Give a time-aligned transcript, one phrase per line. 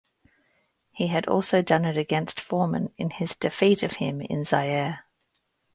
[0.89, 5.05] He had also done it against Foreman in his defeat of him in Zaire.